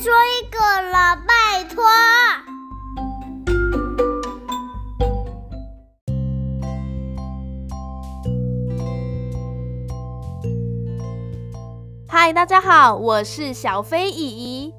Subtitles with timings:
[0.00, 0.58] 说一个
[0.90, 1.84] 了，拜托。
[12.08, 14.74] 嗨，大家好，我是小飞姨姨。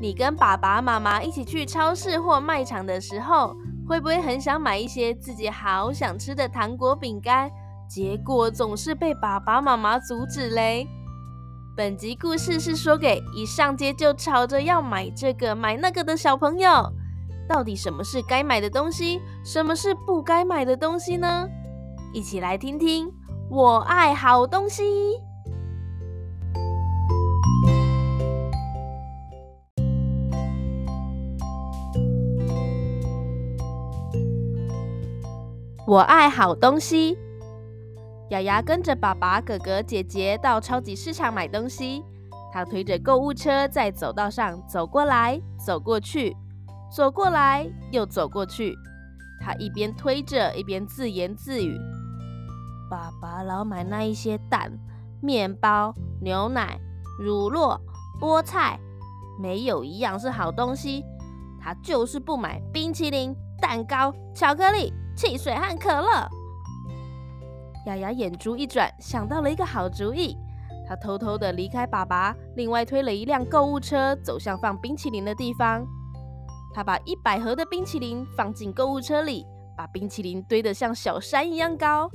[0.00, 3.54] 你跟爸爸妈妈一起去超市或卖场的时候，
[3.86, 7.50] 会不会很想买一些自己好想吃的糖果饼干？
[7.86, 10.88] 结果总是被爸爸妈妈阻止嘞。
[11.78, 16.92] 本集故事是说给一上街就吵着要买这个买那个的小朋友。
[17.48, 21.48] 到底什么是该买的东西，什么是不该买的东西呢？
[22.12, 23.08] 一起来听听。
[23.48, 24.82] 我爱好东西。
[35.86, 37.16] 我爱好东西。
[38.30, 42.04] 亚亚跟着爸爸、哥哥、姐姐到超级市场买东西。
[42.52, 46.36] 他推着购物车在走道上走过来走过去，
[46.90, 48.74] 走过来又走过去。
[49.40, 51.78] 他一边推着，一边自言自语
[52.90, 54.72] ：“爸爸老买那一些蛋、
[55.22, 56.78] 面包、牛奶、
[57.18, 57.78] 乳酪、
[58.20, 58.78] 菠菜，
[59.40, 61.04] 没有一样是好东西。
[61.60, 66.28] 他就是不买冰淇淋、蛋糕、巧克力。”汽水和可乐。
[67.86, 70.36] 亚亚眼珠一转，想到了一个好主意。
[70.86, 75.86] 她偷偷地离开爸爸，另外推了一辆购物车，走向放冰淇淋的地方。
[76.74, 82.10] 她把一百盒的冰淇淋放进购物车里，把冰淇淋堆得像小山一样高。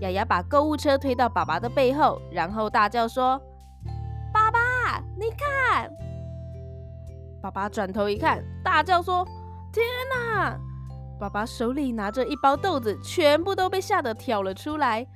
[0.00, 3.40] 亚亚把购物车推到爸爸的背后，然后大叫说
[4.32, 5.90] ：“爸爸，你看！”
[7.42, 9.24] 爸爸转头一看，大叫说
[9.72, 10.56] ：“天哪！”
[11.18, 15.06] 爸爸手里拿着一包豆子，全部都被吓得跳了出来。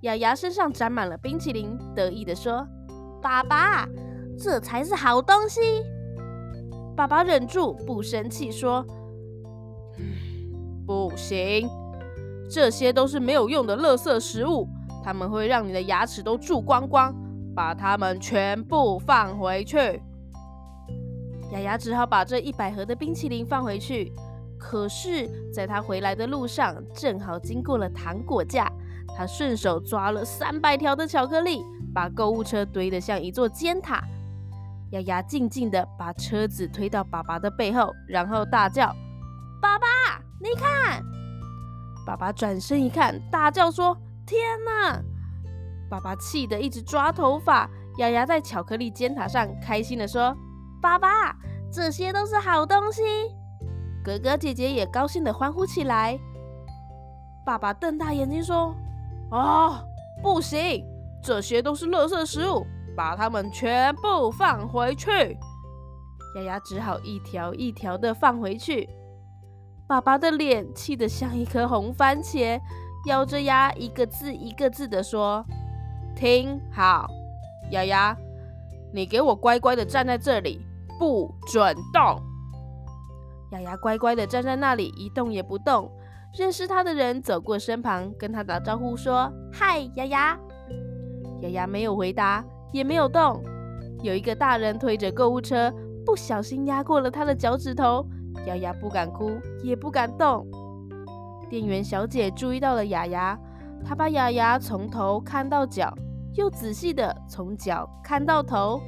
[0.00, 2.66] 亚亚身上沾满了冰淇淋，得意地说
[3.22, 3.88] ：“爸爸，
[4.38, 5.60] 这才是好东西。”
[6.96, 8.84] 爸爸忍住不生气说
[10.86, 11.68] ：“不行，
[12.50, 14.68] 这些都是没有用的垃圾食物，
[15.02, 17.14] 它们会让你的牙齿都蛀光光，
[17.54, 20.02] 把它们全部放回去。”
[21.52, 24.12] 雅雅只好把这一百盒的冰淇淋放回去。
[24.66, 28.66] 可是，在他回来的路上，正好经过了糖果架，
[29.14, 31.62] 他顺手抓了三百条的巧克力，
[31.94, 34.02] 把购物车堆得像一座尖塔。
[34.92, 38.86] 丫丫静静地把车子推到爸爸的背后，然后大叫
[39.60, 39.86] ：“爸爸，
[40.40, 41.04] 你看！”
[42.06, 43.94] 爸爸转身一看，大叫说
[44.26, 44.98] ：“天哪！”
[45.90, 47.68] 爸爸气得一直抓头发。
[47.98, 50.34] 丫丫在巧克力尖塔上开心地说
[50.80, 51.36] ：“爸爸，
[51.70, 53.02] 这些都是好东西。”
[54.04, 56.18] 哥哥姐姐也高兴地欢呼起来。
[57.46, 58.74] 爸爸瞪大眼睛说
[59.32, 59.82] ：“啊，
[60.22, 60.84] 不行，
[61.22, 65.10] 这些都是垃圾食物，把它们全部放回去。”
[66.36, 68.86] 丫丫只好一条一条的放回去。
[69.86, 72.60] 爸爸的脸气得像一颗红番茄，
[73.06, 75.42] 咬着牙一个字一个字的说
[76.14, 77.08] ：“听好，
[77.70, 78.14] 丫丫，
[78.92, 80.60] 你给我乖乖的站在这里，
[80.98, 82.20] 不准动。”
[83.54, 85.88] 亚亚乖乖地站在那里，一动也不动。
[86.36, 90.38] 认识他的人走过身旁，跟他打招呼说：“嗨，亚亚。”
[91.42, 93.40] 亚亚没有回答，也没有动。
[94.02, 95.72] 有一个大人推着购物车，
[96.04, 98.04] 不小心压过了他的脚趾头。
[98.46, 99.30] 亚亚不敢哭，
[99.62, 100.44] 也不敢动。
[101.48, 103.38] 店员小姐注意到了亚亚，
[103.84, 105.94] 她把亚亚从头看到脚，
[106.34, 108.80] 又仔细地从脚看到头，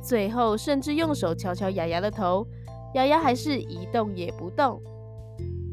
[0.00, 2.46] 最后甚至用手敲敲亚亚的头。
[2.94, 4.80] 亚亚还是一动也不动。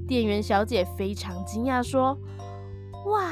[0.07, 2.17] 店员小姐非常惊讶，说
[3.05, 3.31] ：“哇，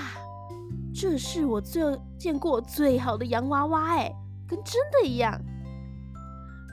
[0.93, 1.83] 这是我最
[2.17, 4.13] 见过最好的洋娃娃，哎，
[4.47, 5.39] 跟真的一样。”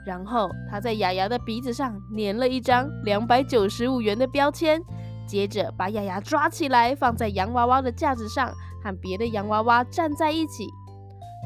[0.05, 4.83] 然后她在雅雅的鼻子上粘了一张两百九十五元的标签，
[5.27, 10.69] 接着把雅雅抓起来放在洋娃娃的架子上，和别的洋娃娃站在一起。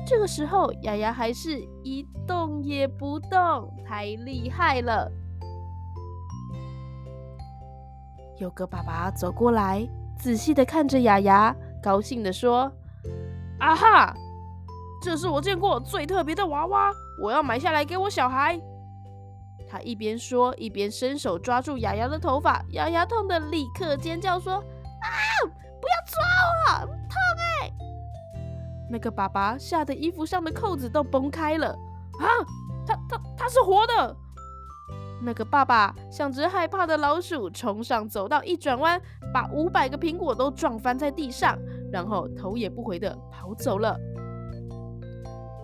[0.05, 5.09] 这个时候，雅雅还是一动也不动，太厉害了。
[8.39, 9.87] 有个爸爸走过来，
[10.17, 12.71] 仔细地看着雅雅，高兴地说
[13.59, 14.15] ：“啊哈，
[15.03, 16.91] 这是我见过最特别的娃娃，
[17.21, 18.61] 我要买下来给我小孩。”
[19.69, 24.63] 他一边说，一边伸手抓住雅雅的头发，雅雅痛得立刻尖叫说：“啊，
[25.45, 27.17] 不要抓我，痛
[27.61, 27.73] 哎！”
[28.89, 31.77] 那个爸爸吓得衣服上的扣子都崩开了。
[32.21, 32.27] 啊，
[32.87, 34.17] 他他他是活的！
[35.21, 39.01] 那个爸爸像只害怕的老鼠，冲上走道，一转弯，
[39.33, 41.59] 把五百个苹果都撞翻在地上，
[41.93, 43.97] 然后头也不回的跑走了。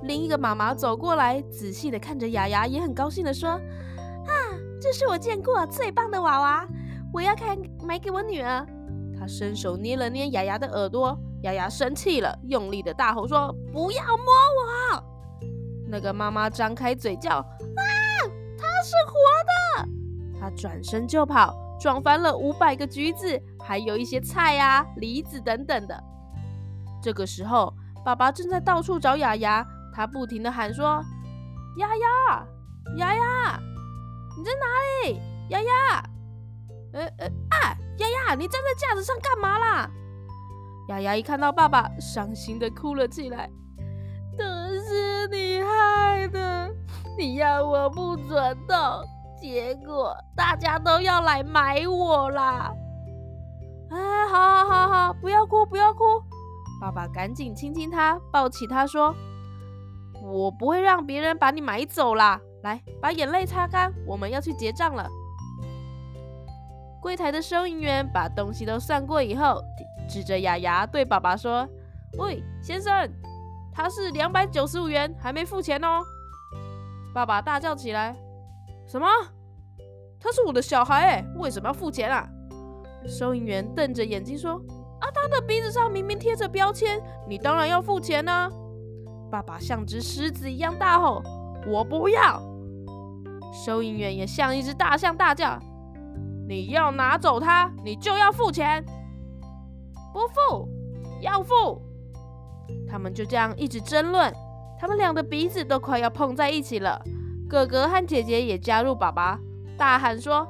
[0.03, 3.51] 另一个妈妈走过来，仔细的看着雅雅，也很高兴的说
[4.27, 4.33] ：“啊，
[4.81, 6.69] 这是我见过最棒的娃娃，
[7.13, 8.67] 我要看买给我女儿。”
[9.19, 15.05] 她伸手捏了捏雅雅的耳朵，雅雅生气了，用力的大吼说：“不要摸我！”
[15.89, 17.83] 那个妈妈张开嘴叫：“啊，
[18.85, 19.15] 是活
[19.83, 19.89] 的！”
[20.39, 26.05] 他转身就跑，撞翻了五百个橘子，还有一些菜啊、梨子等等的。
[27.03, 29.67] 这个时候，爸爸正在到处找亚亚。
[29.97, 31.01] 他不停的喊说
[31.79, 32.47] ：“亚亚，
[32.97, 33.61] 亚亚，
[34.37, 34.67] 你在哪
[35.07, 35.21] 里？
[35.51, 36.05] 亚亚，
[36.93, 39.89] 呃呃啊，亚亚，你站在架子上干嘛啦？”
[40.91, 43.49] 亚亚一看到爸爸，伤心的哭了起来
[44.37, 44.45] ：“都
[44.81, 46.75] 是你害的，
[47.19, 48.77] 你要我不准动，
[49.41, 52.73] 结果大家都要来买我啦！”
[53.91, 56.05] 哎，好好好好，不要哭不要哭，
[56.81, 59.15] 爸爸赶紧亲亲他，抱起他说。
[60.23, 62.41] 我不会让别人把你买走啦！
[62.63, 65.07] 来，把眼泪擦干，我们要去结账了。
[67.03, 69.63] 柜台的收银员把东西都算过以后，
[70.09, 71.69] 指着亚亚对爸爸说
[72.17, 73.07] ：“喂，先生，
[73.71, 76.01] 他是两百九十五元，还没付钱哦。”
[77.15, 78.15] 爸爸大叫起来
[78.89, 79.07] ：“什么？
[80.19, 82.29] 他是我的小孩诶，为什么要付钱啊？”
[83.07, 84.55] 收银员瞪着眼睛说
[85.01, 88.51] ：“啊，他的鼻子上明明贴着标签，你当然要付钱啊。”
[89.31, 91.23] 爸爸像只狮子一样大吼
[91.69, 92.43] ：“我不要！”
[93.65, 95.57] 收银员也像一只大象大叫
[96.49, 98.85] ：“你要拿走它，你就要付钱！
[100.13, 100.69] 不付，
[101.21, 101.81] 要付！”
[102.91, 104.33] 他们就这样一直争论，
[104.79, 107.01] 他们俩的鼻子都快要碰在一起了。
[107.49, 109.39] 哥哥和姐姐也加入爸爸，
[109.77, 110.47] 大喊说：“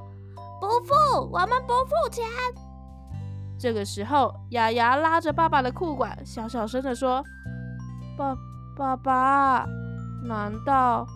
[0.61, 0.95] 不付，
[1.33, 2.25] 我们不付钱！”
[3.59, 7.23] 这个时候，雅雅拉着爸爸的裤管，小小声的说
[8.17, 8.37] ：“爸。”
[8.77, 9.65] 爸爸，
[10.25, 11.07] 难道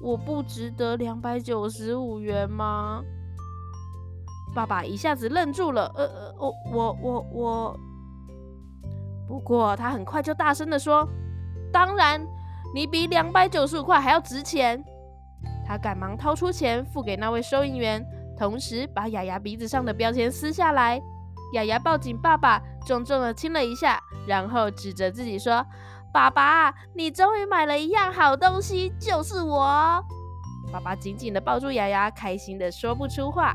[0.00, 3.02] 我不值得两百九十五元吗？
[4.54, 7.80] 爸爸一下子愣住了，呃呃，我我我我。
[9.26, 11.04] 不过他很快就大声的说
[11.72, 12.24] ：“当然，
[12.74, 14.82] 你比两百九十五块还要值钱。”
[15.66, 18.04] 他赶忙掏出钱付给那位收银员，
[18.36, 21.00] 同时把雅雅鼻子上的标签撕下来。
[21.54, 25.64] 雅雅抱紧爸爸，重重的亲了一下，然后指着自己说。
[26.12, 30.04] 爸爸，你终于买了一样好东西，就是我。
[30.72, 33.54] 爸爸紧紧地抱住雅雅，开心地说不出话。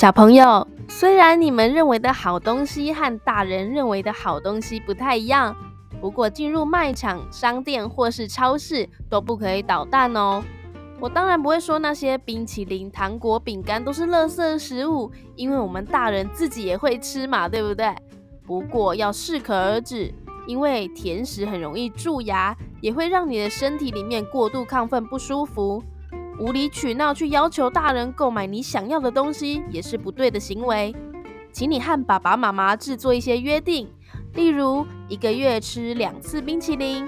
[0.00, 5.54] 小朋友，虽然你们认为的好东西和大人认为的好东西不太一样。
[6.00, 10.42] 不过进入卖场、商店或是超市都不可以捣蛋哦。
[11.00, 17.94] 我当然不会说那些冰淇淋、糖果、饼干都是垃圾食物，因为我们大人自己也会吃嘛，对不对？
[18.46, 20.10] 不过要适可而止，
[20.46, 25.82] 因为甜食很容易蛀牙，也会让你的身体里面过度亢奋不舒服。
[26.40, 30.94] 无理取闹去要求大人购买你想要的东西，也是不对的行为。
[31.52, 33.86] 请你和爸爸妈妈制作一些约定。
[34.34, 37.06] 例如，一个月吃两次冰淇淋，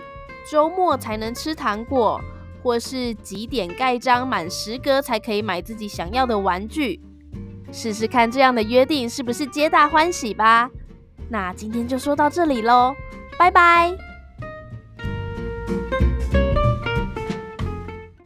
[0.50, 2.20] 周末才能吃糖果，
[2.62, 7.01] 或是几点盖章满十格才可以买自己想要的玩具。
[7.70, 10.69] 试试看这样的约定是不是皆大欢喜吧？
[11.31, 12.94] 那今天就说到这里喽，
[13.39, 14.11] 拜拜。